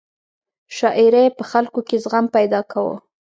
[0.77, 2.95] شاعرۍ په خلکو کې زغم پیدا کاوه.